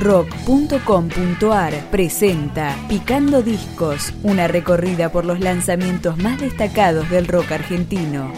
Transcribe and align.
rock.com.ar 0.00 1.74
presenta 1.90 2.74
Picando 2.88 3.42
Discos, 3.42 4.14
una 4.22 4.48
recorrida 4.48 5.12
por 5.12 5.26
los 5.26 5.40
lanzamientos 5.40 6.16
más 6.16 6.40
destacados 6.40 7.08
del 7.10 7.28
rock 7.28 7.52
argentino. 7.52 8.32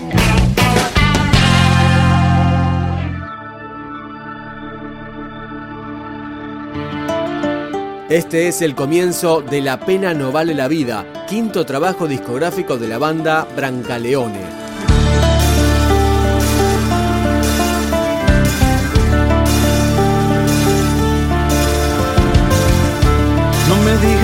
Este 8.09 8.49
es 8.49 8.61
el 8.61 8.75
comienzo 8.75 9.41
de 9.41 9.63
La 9.63 9.81
pena 9.81 10.13
no 10.13 10.33
vale 10.33 10.53
la 10.53 10.69
vida, 10.69 11.07
quinto 11.29 11.65
trabajo 11.65 12.07
discográfico 12.07 12.77
de 12.77 12.89
la 12.89 12.99
banda 12.99 13.47
Brancaleone. 13.57 14.62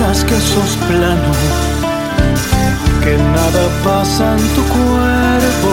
Digas 0.09 0.23
que 0.23 0.35
sos 0.35 0.75
plano, 0.87 1.31
que 3.03 3.15
nada 3.17 3.63
pasa 3.83 4.37
en 4.37 4.47
tu 4.55 4.63
cuerpo. 4.63 5.71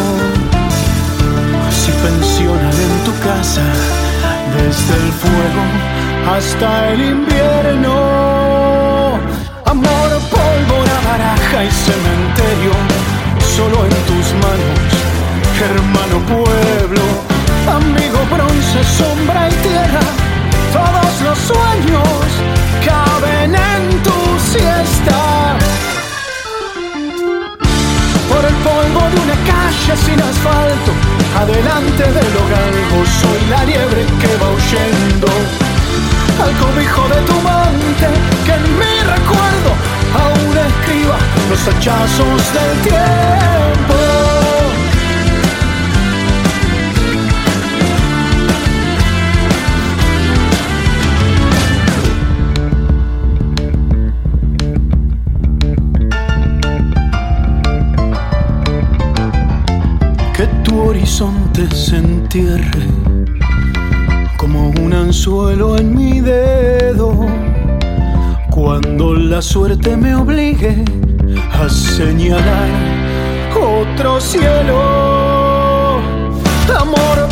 Si 1.70 1.92
pensionan 1.92 2.76
en 2.88 3.04
tu 3.04 3.12
casa, 3.20 3.62
desde 4.56 4.94
el 5.02 5.12
fuego 5.22 5.64
hasta 6.34 6.92
el 6.92 7.00
invierno. 7.00 7.94
Amor, 9.64 10.10
pólvora, 10.30 10.96
baraja 11.08 11.64
y 11.64 11.70
cementerio, 11.70 12.72
solo 13.56 13.84
en 13.84 13.96
tus 14.10 14.26
manos, 14.44 14.78
hermano 15.68 16.16
pueblo, 16.26 17.04
amigo 17.78 18.18
bronce, 18.30 18.84
sombra 18.98 19.45
adelante 31.46 32.02
del 32.02 32.36
hogar, 32.36 32.74
soy 33.20 33.40
la 33.50 33.64
liebre 33.64 34.04
que 34.20 34.36
va 34.42 34.50
huyendo 34.50 35.28
al 36.42 36.52
cobijo 36.58 37.08
de 37.08 37.20
tu 37.22 37.34
monte, 37.34 38.08
que 38.44 38.52
en 38.52 38.78
mi 38.78 38.94
recuerdo 39.14 39.70
aún 40.22 40.58
escriba 40.58 41.18
los 41.48 41.68
hachazos 41.68 42.42
del 42.52 42.82
tiempo. 42.82 43.95
Como 64.36 64.68
un 64.68 64.92
anzuelo 64.92 65.78
en 65.78 65.94
mi 65.94 66.20
dedo. 66.20 67.26
Cuando 68.50 69.14
la 69.14 69.40
suerte 69.40 69.96
me 69.96 70.14
obligue 70.14 70.84
a 71.52 71.68
señalar 71.68 72.68
otro 73.54 74.20
cielo. 74.20 76.00
Amor, 76.78 77.28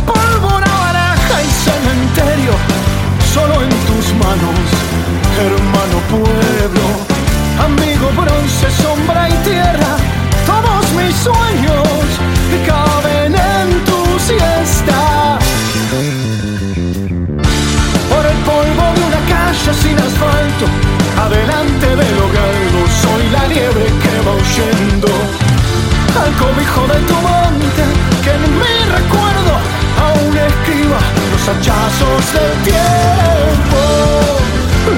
hachazos 31.94 32.32
del 32.32 32.54
tiempo, 32.64 33.80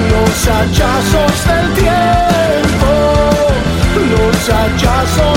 los 0.09 0.47
hachazos 0.47 1.37
del 1.47 1.67
tiempo, 1.73 2.91
los 4.11 4.49
hachazos 4.49 5.36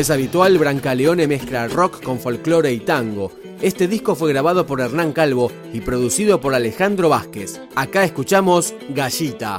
es 0.00 0.10
habitual, 0.10 0.56
Brancaleone 0.56 1.26
mezcla 1.26 1.68
rock 1.68 2.02
con 2.02 2.18
folclore 2.18 2.72
y 2.72 2.80
tango. 2.80 3.32
Este 3.60 3.86
disco 3.86 4.14
fue 4.14 4.30
grabado 4.32 4.66
por 4.66 4.80
Hernán 4.80 5.12
Calvo 5.12 5.52
y 5.72 5.80
producido 5.80 6.40
por 6.40 6.54
Alejandro 6.54 7.10
Vázquez. 7.10 7.60
Acá 7.74 8.04
escuchamos 8.04 8.74
Gallita. 8.94 9.58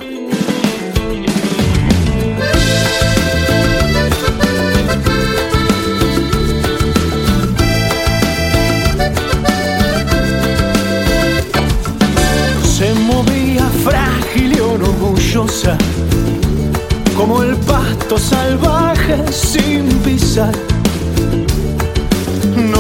No 20.34 20.50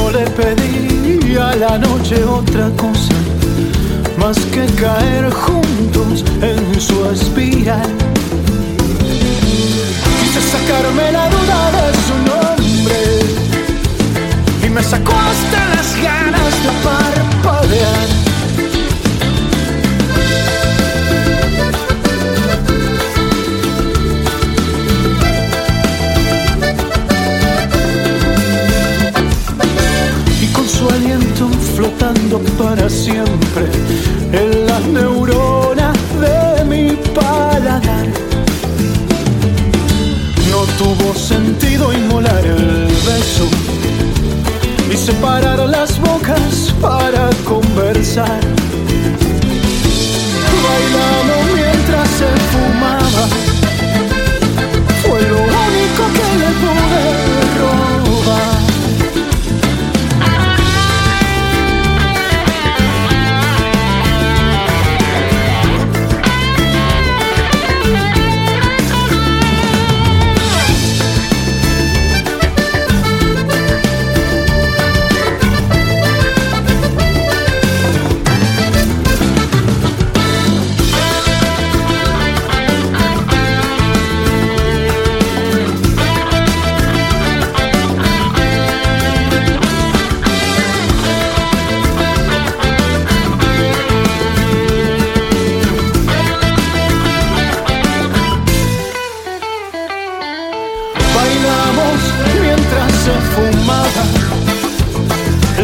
le 0.10 0.26
pedí 0.38 1.36
a 1.36 1.54
la 1.54 1.78
noche 1.78 2.24
otra 2.24 2.70
cosa 2.78 3.14
más 4.18 4.38
que 4.54 4.66
caer 4.82 5.30
juntos 5.30 6.24
en 6.42 6.80
su 6.80 7.06
espiral. 7.08 7.92
Quise 10.22 10.42
sacarme 10.50 11.12
la 11.12 11.30
duda 11.30 11.41
pensar. 48.14 48.61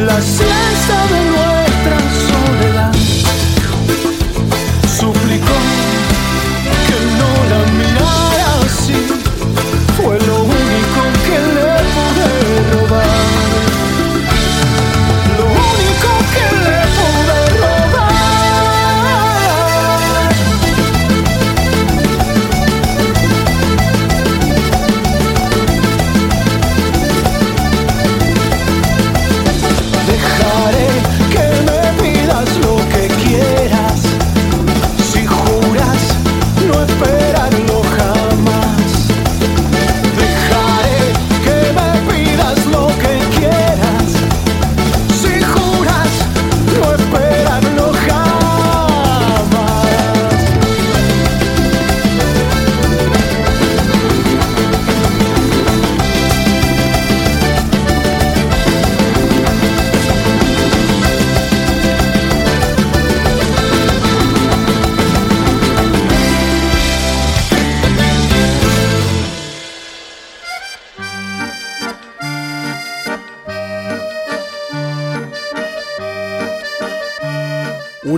La 0.05 0.21
siesta 0.21 1.07
de 1.11 1.25
nuestra 1.25 1.56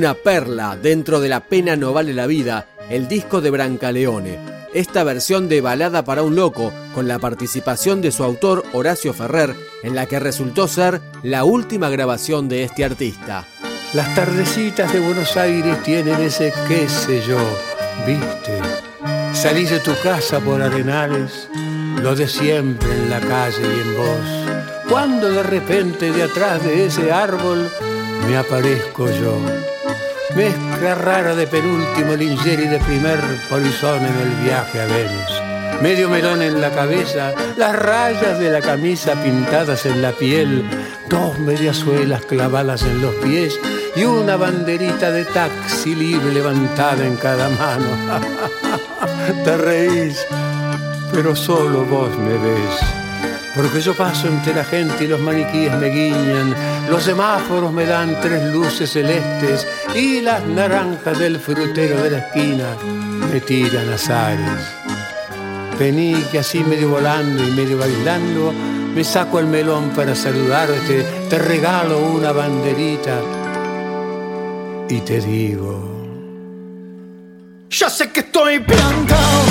Una 0.09 0.17
perla 0.17 0.75
dentro 0.75 1.19
de 1.19 1.29
La 1.29 1.41
pena 1.41 1.75
no 1.75 1.93
vale 1.93 2.15
la 2.15 2.25
vida, 2.25 2.65
el 2.89 3.07
disco 3.07 3.41
de 3.41 3.51
Brancaleone. 3.51 4.39
Esta 4.73 5.03
versión 5.03 5.47
de 5.47 5.61
Balada 5.61 6.03
para 6.03 6.23
un 6.23 6.35
loco, 6.35 6.73
con 6.95 7.07
la 7.07 7.19
participación 7.19 8.01
de 8.01 8.11
su 8.11 8.23
autor 8.23 8.63
Horacio 8.73 9.13
Ferrer, 9.13 9.55
en 9.83 9.93
la 9.93 10.07
que 10.07 10.19
resultó 10.19 10.67
ser 10.67 10.99
la 11.21 11.43
última 11.43 11.91
grabación 11.91 12.49
de 12.49 12.63
este 12.63 12.83
artista. 12.83 13.45
Las 13.93 14.15
tardecitas 14.15 14.91
de 14.91 14.99
Buenos 14.99 15.37
Aires 15.37 15.83
tienen 15.83 16.19
ese 16.21 16.51
qué 16.67 16.89
sé 16.89 17.21
yo, 17.21 17.37
viste. 18.07 18.59
Salís 19.31 19.69
de 19.69 19.79
tu 19.79 19.91
casa 20.01 20.39
por 20.39 20.59
arenales, 20.59 21.47
lo 22.01 22.15
de 22.15 22.27
siempre 22.27 22.91
en 22.91 23.11
la 23.11 23.19
calle 23.19 23.61
y 23.61 23.79
en 23.81 23.95
vos. 23.95 24.89
Cuando 24.89 25.29
de 25.29 25.43
repente 25.43 26.11
de 26.11 26.23
atrás 26.23 26.63
de 26.63 26.87
ese 26.87 27.11
árbol 27.11 27.69
me 28.27 28.37
aparezco 28.37 29.05
yo. 29.05 29.68
Mezcla 30.39 30.95
rara 30.95 31.35
de 31.35 31.47
penúltimo 31.47 32.15
Linger 32.15 32.61
y 32.61 32.67
de 32.67 32.79
primer 32.79 33.19
polizón 33.49 33.99
en 34.05 34.15
el 34.21 34.35
viaje 34.45 34.79
a 34.79 34.85
Venus. 34.85 35.81
Medio 35.81 36.09
melón 36.09 36.41
en 36.41 36.61
la 36.61 36.71
cabeza, 36.71 37.33
las 37.57 37.75
rayas 37.75 38.39
de 38.39 38.49
la 38.49 38.61
camisa 38.61 39.21
pintadas 39.21 39.85
en 39.85 40.01
la 40.01 40.13
piel, 40.13 40.63
dos 41.09 41.37
mediasuelas 41.39 42.23
clavadas 42.23 42.83
en 42.83 43.01
los 43.01 43.15
pies 43.15 43.59
y 43.97 44.05
una 44.05 44.37
banderita 44.37 45.11
de 45.11 45.25
taxi 45.25 45.93
libre 45.93 46.31
levantada 46.31 47.05
en 47.05 47.17
cada 47.17 47.49
mano. 47.49 48.21
Te 49.43 49.57
reís, 49.57 50.25
pero 51.11 51.35
solo 51.35 51.83
vos 51.83 52.17
me 52.17 52.37
ves. 52.37 52.79
Porque 53.55 53.81
yo 53.81 53.93
paso 53.93 54.27
entre 54.27 54.53
la 54.53 54.63
gente 54.63 55.03
y 55.03 55.07
los 55.07 55.19
maniquíes 55.19 55.75
me 55.75 55.87
guiñan, 55.87 56.55
los 56.89 57.03
semáforos 57.03 57.71
me 57.71 57.85
dan 57.85 58.19
tres 58.19 58.51
luces 58.51 58.91
celestes 58.91 59.67
y 59.95 60.21
las 60.21 60.43
naranjas 60.43 61.19
del 61.19 61.39
frutero 61.39 62.01
de 62.01 62.11
la 62.11 62.17
esquina 62.19 62.75
me 63.31 63.39
tiran 63.41 63.89
azares. 63.93 64.59
Vení 65.77 66.15
que 66.31 66.39
así 66.39 66.63
medio 66.63 66.89
volando 66.89 67.47
y 67.47 67.51
medio 67.51 67.77
bailando, 67.77 68.51
me 68.95 69.03
saco 69.03 69.39
el 69.39 69.45
melón 69.45 69.91
para 69.91 70.15
saludarte, 70.15 71.05
te 71.29 71.37
regalo 71.37 71.99
una 71.99 72.31
banderita 72.31 73.21
y 74.89 74.99
te 75.01 75.21
digo... 75.21 75.95
Ya 77.69 77.89
sé 77.89 78.09
que 78.09 78.21
estoy 78.21 78.59
piantao, 78.59 79.41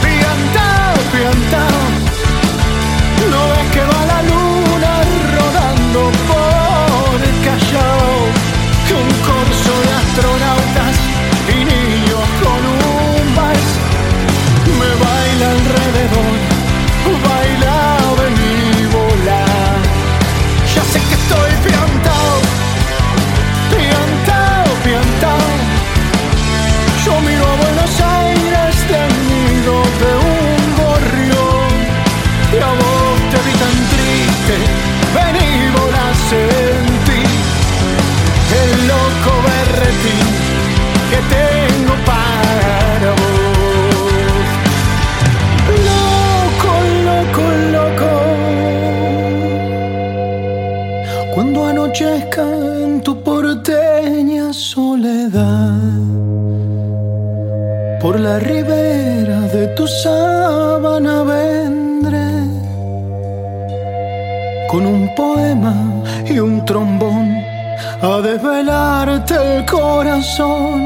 piantao, 0.00 0.94
piantao. 1.12 1.80
No 3.30 3.48
ves 3.48 3.73
la 58.24 58.38
ribera 58.38 59.40
de 59.54 59.64
tu 59.76 59.86
sábana 59.86 61.16
vendré 61.24 62.30
con 64.70 64.86
un 64.94 65.02
poema 65.14 65.74
y 66.24 66.38
un 66.38 66.64
trombón 66.64 67.26
a 68.00 68.12
desvelarte 68.28 69.34
el 69.34 69.66
corazón. 69.66 70.83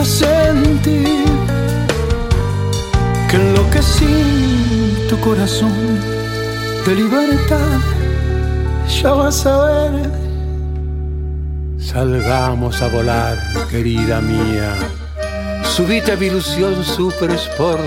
Hasta 0.00 0.04
sentir 0.04 1.24
que 3.28 3.36
enloquecí 3.36 5.06
tu 5.08 5.18
corazón 5.20 5.72
de 6.86 6.94
libertad. 6.94 7.78
Ya 9.02 9.12
vas 9.12 9.46
a 9.46 9.64
ver. 9.64 10.10
Salgamos 11.78 12.80
a 12.82 12.88
volar, 12.88 13.38
querida 13.70 14.20
mía. 14.20 14.74
Subite 15.64 16.12
a 16.12 16.16
mi 16.16 16.26
ilusión 16.26 16.84
Super 16.84 17.30
Sport 17.32 17.80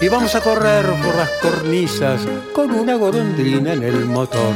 y 0.00 0.08
vamos 0.08 0.34
a 0.34 0.40
correr 0.40 0.86
por 1.02 1.16
las 1.16 1.30
cornisas 1.42 2.20
con 2.54 2.70
una 2.72 2.94
golondrina 2.96 3.72
en 3.72 3.82
el 3.82 4.04
motor. 4.04 4.54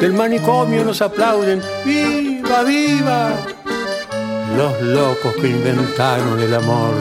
Del 0.00 0.14
manicomio 0.14 0.84
nos 0.84 1.02
aplauden, 1.02 1.60
¡viva, 1.84 2.62
viva! 2.62 3.59
Los 4.56 4.80
locos 4.82 5.34
que 5.40 5.48
inventaron 5.48 6.40
el 6.40 6.54
amor 6.54 6.94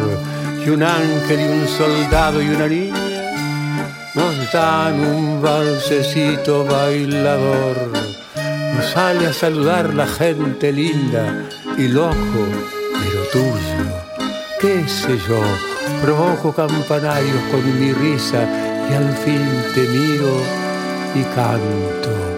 y 0.66 0.70
un 0.70 0.84
ángel 0.84 1.40
y 1.40 1.44
un 1.44 1.68
soldado 1.68 2.42
y 2.42 2.50
una 2.50 2.68
niña 2.68 3.20
nos 4.16 4.52
dan 4.52 5.00
un 5.00 5.42
balsecito 5.42 6.66
bailador. 6.66 7.92
Nos 8.76 8.86
sale 8.92 9.28
a 9.28 9.34
saludar 9.34 9.94
la 9.94 10.08
gente 10.08 10.72
linda 10.72 11.46
y 11.78 11.88
loco, 11.88 12.42
pero 12.94 13.24
tuyo, 13.32 13.86
qué 14.60 14.88
sé 14.88 15.18
yo, 15.28 15.42
provoco 16.02 16.54
campanarios 16.54 17.44
con 17.52 17.80
mi 17.80 17.94
risa 17.94 18.42
y 18.90 18.94
al 18.94 19.14
fin 19.18 19.48
te 19.74 19.82
miro 19.88 20.42
y 21.16 21.24
canto 21.36 22.29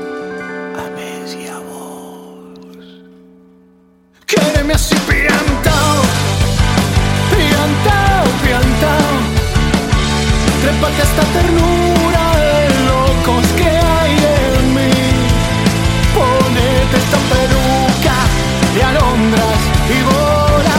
alondras 19.01 19.61
y 19.89 20.01
vola, 20.03 20.77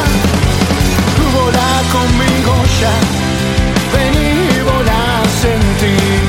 vola 1.34 1.68
conmigo 1.92 2.54
ya. 2.80 2.94
Vení, 3.92 4.60
vola, 4.62 5.22
sentir. 5.40 6.22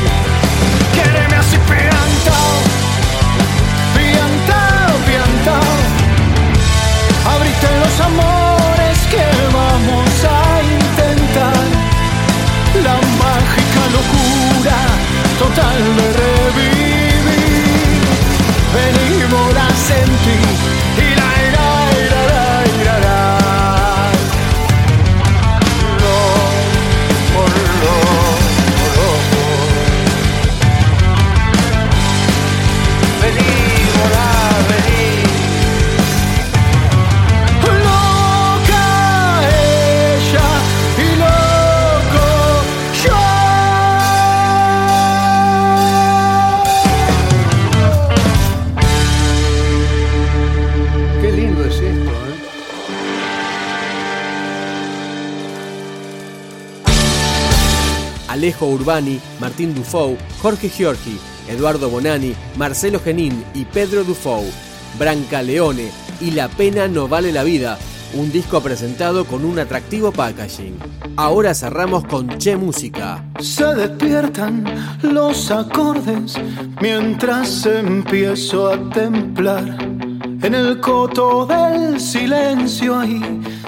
Quédeme 0.96 1.36
así 1.36 1.58
piantao, 1.70 2.54
piantao, 3.96 4.94
piantao. 5.08 5.74
Abrite 7.34 7.70
los 7.84 8.00
amores 8.00 8.98
que 9.12 9.26
vamos 9.60 10.12
a 10.24 10.62
intentar. 10.80 11.64
La 12.84 12.96
mágica 13.22 13.84
locura 13.98 14.80
total 15.40 15.96
de 15.98 16.33
es 51.74 51.82
esto, 51.82 52.12
¿eh? 52.12 52.54
Alejo 58.28 58.68
Urbani, 58.68 59.20
Martín 59.40 59.76
Dufou, 59.76 60.18
Jorge 60.42 60.70
Giorgi, 60.70 61.20
Eduardo 61.48 61.90
Bonani, 61.90 62.34
Marcelo 62.58 63.00
Genín 63.00 63.44
y 63.54 63.66
Pedro 63.66 64.04
Dufou, 64.04 64.44
Branca 64.98 65.42
Leone 65.42 65.90
y 66.20 66.32
La 66.32 66.48
pena 66.48 66.88
no 66.88 67.08
vale 67.08 67.32
la 67.32 67.44
vida, 67.44 67.78
un 68.14 68.32
disco 68.32 68.62
presentado 68.62 69.26
con 69.26 69.46
un 69.46 69.60
atractivo 69.60 70.12
packaging. 70.12 70.78
Ahora 71.16 71.54
cerramos 71.54 72.06
con 72.06 72.28
Che 72.40 72.56
Música. 72.56 73.24
Se 73.40 73.66
despiertan 73.76 74.64
los 75.04 75.52
acordes 75.52 76.34
mientras 76.82 77.66
empiezo 77.66 78.70
a 78.70 78.90
templar. 78.90 79.93
En 80.44 80.54
el 80.54 80.82
coto 80.82 81.46
del 81.46 82.02
silencio 82.02 83.00
ahí 83.00 83.22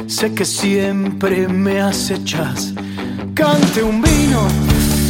sé 0.08 0.34
que 0.34 0.44
siempre 0.44 1.48
me 1.48 1.80
acechas. 1.80 2.74
Cante 3.34 3.82
un 3.82 4.02
vino, 4.02 4.46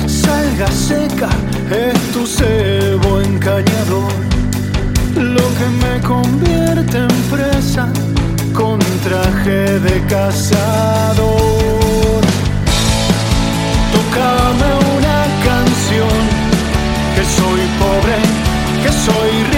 salga 0.07 0.67
seca, 0.67 1.29
es 1.72 2.00
tu 2.13 2.27
cebo 2.27 3.19
encañador. 3.19 4.13
Lo 5.15 5.48
que 5.57 5.67
me 5.81 6.01
convierte 6.07 6.98
en 7.00 7.15
presa 7.31 7.89
con 8.53 8.77
traje 9.03 9.79
de 9.79 10.05
cazador. 10.05 11.25
Tócame 13.91 14.69
una 14.98 15.19
canción, 15.43 16.19
que 17.15 17.24
soy 17.38 17.62
pobre, 17.81 18.17
que 18.84 18.91
soy 18.91 19.31
rico, 19.45 19.54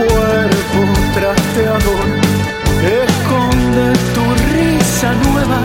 cuerpo 0.00 0.80
trasteador 1.14 2.06
esconde 3.04 3.92
tu 4.14 4.24
risa 4.54 5.12
nueva 5.14 5.60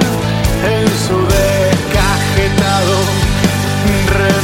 en 0.76 0.88
su 1.06 1.18
descajetado 1.36 2.98
re 4.18 4.36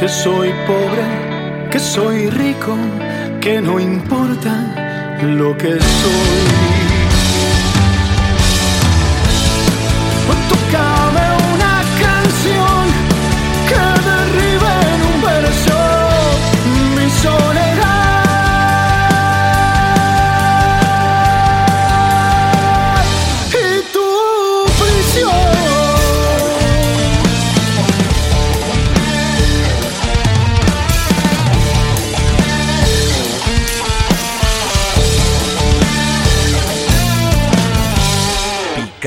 que 0.00 0.08
soy 0.08 0.48
pobre, 0.66 1.68
que 1.70 1.78
soy 1.78 2.30
rico, 2.30 2.74
que 3.38 3.60
no 3.60 3.78
importa 3.78 5.18
lo 5.22 5.54
que 5.58 5.78
soy. 5.78 6.89